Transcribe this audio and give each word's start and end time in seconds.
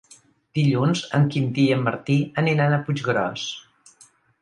Dilluns 0.59 1.03
en 1.19 1.27
Quintí 1.35 1.67
i 1.67 1.77
en 1.77 1.85
Martí 1.91 2.19
aniran 2.45 2.77
a 2.77 2.83
Puiggròs. 2.89 3.49